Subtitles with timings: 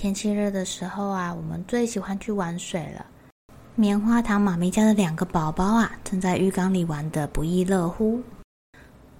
[0.00, 3.04] 天气热的时候啊，我们最喜欢去玩水了。
[3.74, 8.22] 棉花糖妈咪家的两个宝宝啊，正在浴缸里玩得不亦乐乎。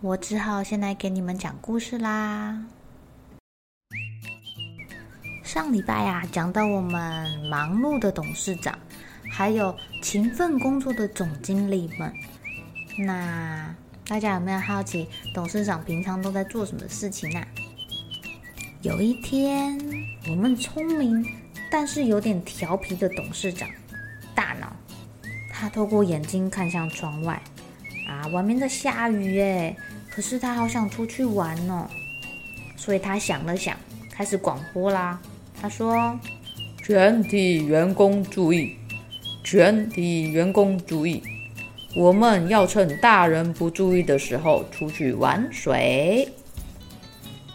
[0.00, 2.64] 我只好先来给你们讲故事啦。
[5.42, 8.78] 上礼拜、啊，讲到我们忙碌的董事长，
[9.28, 12.12] 还有勤奋工作的总经理们。
[12.96, 13.74] 那
[14.06, 17.44] 大家有没有好奇，董事长平常都在做什么事情呢、
[18.82, 19.76] 有一天，
[20.30, 21.24] 我们聪明
[21.70, 23.66] 但是有点调皮的董事长
[24.34, 24.70] 大脑，
[25.50, 27.40] 他透过眼睛看向窗外，
[28.06, 29.74] 啊，外面在下雨耶，
[30.10, 31.88] 可是他好想出去玩哦，
[32.76, 33.74] 所以他想了想，
[34.10, 35.18] 开始广播啦。
[35.60, 36.18] 他说
[36.84, 38.76] ：“全体员工注意，
[39.42, 41.22] 全体员工注意，
[41.96, 46.28] 我们要趁大人不注意的时候出去玩水。”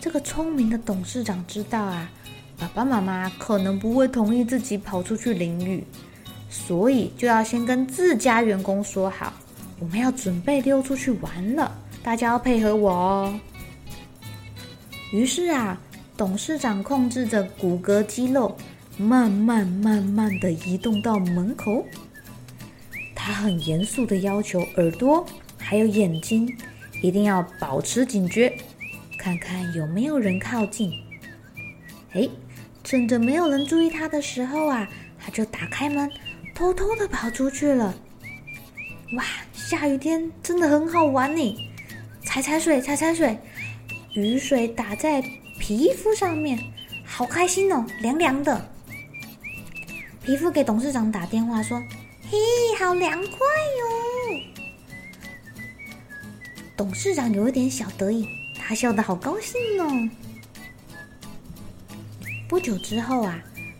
[0.00, 2.10] 这个聪明的董事长知道啊，
[2.58, 5.84] 爸爸妈妈可能不会同意自己跑出去淋雨，
[6.48, 9.32] 所以就要先跟自家员工说好，
[9.78, 13.40] 我们要准备溜出去玩了，大家要配合我哦。
[15.12, 15.78] 于是啊，
[16.16, 18.56] 董事长控制着骨骼肌肉，
[18.96, 21.84] 慢慢慢慢地移动到门口。
[23.14, 25.24] 他很严肃的要求耳朵
[25.56, 26.46] 还有眼睛
[27.00, 28.52] 一定要保持警觉。
[29.18, 30.92] 看看有没有人靠近。
[32.14, 32.26] 哎，
[32.82, 34.88] 趁着没有人注意他的时候啊，
[35.18, 36.10] 他就打开门，
[36.54, 37.94] 偷偷的跑出去了。
[39.16, 41.56] 哇，下雨天真的很好玩呢！
[42.24, 43.36] 踩踩水，踩踩水，
[44.14, 45.22] 雨水打在
[45.58, 46.58] 皮肤上面，
[47.04, 48.70] 好开心哦，凉凉的。
[50.22, 51.78] 皮肤给董事长打电话说
[52.30, 52.38] ：“嘿，
[52.78, 54.40] 好凉快哟！”
[56.76, 58.26] 董事长有一点小得意。
[58.66, 60.08] 他笑得好高兴哦。
[62.48, 63.38] 不久之后啊，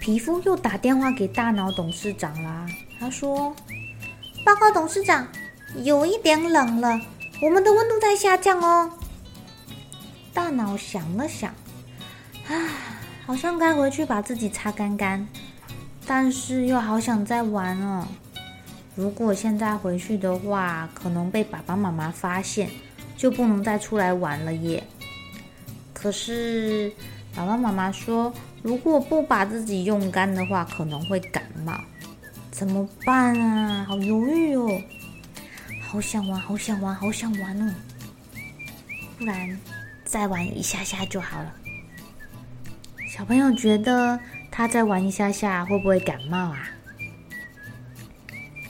[0.00, 2.66] 皮肤又打电话给大脑董事长啦。
[2.98, 3.54] 他说
[4.44, 5.26] ：“报告董事长，
[5.84, 7.00] 有一点冷了，
[7.42, 8.90] 我们的温度在下降哦。”
[10.32, 11.50] 大脑想了想，
[12.48, 12.54] 啊，
[13.26, 15.26] 好像该回去把自己擦干干，
[16.06, 18.06] 但是又好想再玩哦。
[18.94, 22.68] 如果现在回去的话，可能被爸爸妈妈发现。
[23.18, 24.84] 就不能再出来玩了耶。
[25.94, 26.92] 可是
[27.36, 28.32] 爸爸妈妈说，
[28.62, 31.78] 如果不把自己用干的话，可能会感冒，
[32.50, 33.84] 怎么办啊？
[33.84, 34.80] 好犹豫哦，
[35.82, 37.74] 好想玩，好想玩，好想玩哦。
[39.18, 39.60] 不然
[40.04, 41.52] 再玩一下下就好了。
[43.06, 44.18] 小朋友觉得
[44.50, 46.70] 他再玩一下下会不会感冒啊？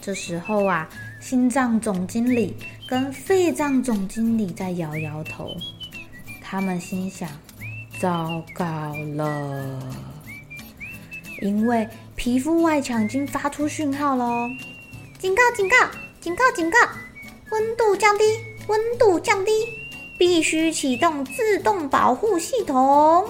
[0.00, 0.88] 这时候啊，
[1.20, 2.56] 心脏总经理。
[2.86, 5.56] 跟肺脏总经理在摇摇头，
[6.42, 7.26] 他们心想：
[8.04, 8.64] 糟糕
[9.16, 9.80] 了，
[11.40, 14.46] 因为皮肤外墙已经发出讯号了，
[15.18, 15.40] 警告！
[15.56, 15.74] 警告！
[16.20, 16.44] 警告！
[16.54, 16.76] 警告！
[17.50, 18.24] 温度降低！
[18.66, 19.50] 温度降低！
[20.18, 23.26] 必须启动自动保护系统，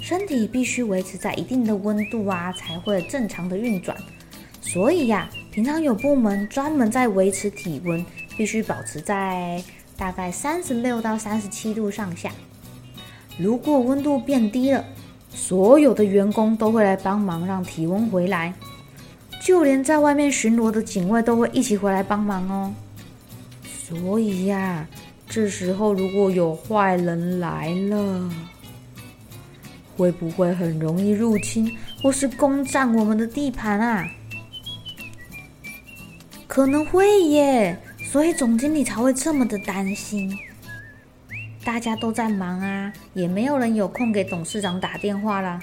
[0.00, 3.94] 身体必须维持在一定的温度啊，才会正常的运转。
[4.62, 8.02] 所以呀，平常有部门专门在维持体温。
[8.38, 9.62] 必须保持在
[9.98, 12.30] 大概三十六到三十七度上下。
[13.38, 14.84] 如果温度变低了，
[15.30, 18.54] 所有的员工都会来帮忙让体温回来，
[19.42, 22.72] 就连在外面巡逻的警卫都会一起回来帮忙哦。
[23.62, 24.88] 所以呀，
[25.28, 28.30] 这时候如果有坏人来了，
[29.96, 31.70] 会不会很容易入侵
[32.02, 34.08] 或是攻占我们的地盘啊？
[36.46, 37.78] 可能会耶。
[38.10, 40.32] 所以总经理才会这么的担心，
[41.66, 45.60] 大家都在忙啊，也没有人有空给董事长打电话啦。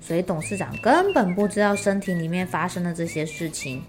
[0.00, 3.82] 所以董事长根本不知道身体里面发生的这些事情，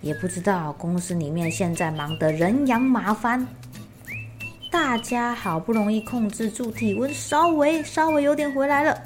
[0.00, 3.46] 也不知道公司里面现在忙得人仰马翻。
[4.70, 8.98] 大家好不容易控制住体温，稍微稍微有点回来了。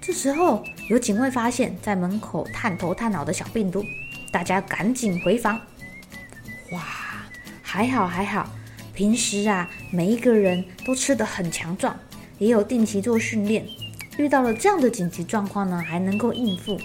[0.00, 3.84] 这时候有警卫发现，在门口探头探脑的小病毒，
[4.30, 5.60] 大家赶紧回房。
[6.70, 6.80] 哇，
[7.60, 8.48] 还好还好，
[9.00, 11.98] 平时啊，每一个人都吃得很强壮，
[12.36, 13.66] 也有定期做训练，
[14.18, 16.78] 遇到了这样的紧急状况呢，还能够应付。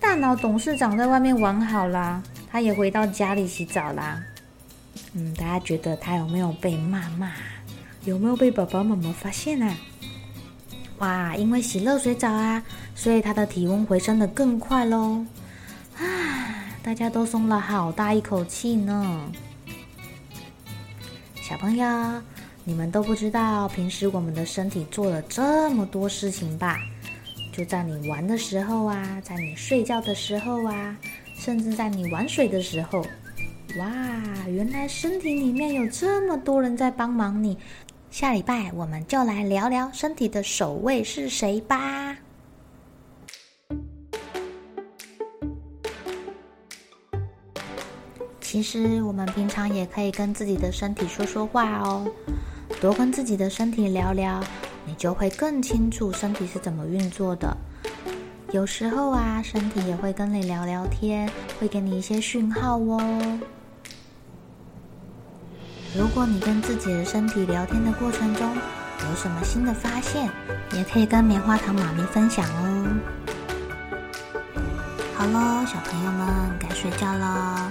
[0.00, 2.20] 大脑董事长在外面玩好啦，
[2.50, 4.20] 他也回到家里洗澡啦。
[5.12, 7.30] 嗯，大家觉得他有没有被骂骂？
[8.02, 9.76] 有没有被爸爸妈妈发现啊？
[10.98, 12.60] 哇，因为洗热水澡啊，
[12.96, 15.24] 所以他的体温回升得更快喽！
[15.98, 16.02] 啊，
[16.82, 19.30] 大家都松了好大一口气呢。
[21.48, 21.86] 小朋友，
[22.62, 26.78] 你们都不知道，平时我们的身体做了这么多事情吧？
[27.54, 30.94] 就在你玩的时候啊，在你睡觉的时候啊，
[31.38, 33.00] 甚至在你玩水的时候。
[33.78, 33.90] 哇，
[34.46, 37.56] 原来身体里面有这么多人在帮忙你。
[38.10, 42.07] 下礼拜我们就来聊聊身体的守卫是谁吧。
[48.50, 52.10] 其实我们平常也可以跟自己的身体说说话哦，
[52.80, 54.42] 多跟自己的身体聊聊，
[54.86, 57.54] 你就会更清楚身体是怎么运作的。
[58.50, 61.30] 有时候啊，身体也会跟你聊聊天，
[61.60, 63.38] 会给你一些讯号哦。
[65.94, 70.26] 如果你跟自己的身体聊天的过程中有什么新的发现，
[70.72, 72.88] 也可以跟棉花糖妈咪分享哦。
[75.14, 76.26] 好喽，小朋友们
[76.58, 77.70] 该睡觉了，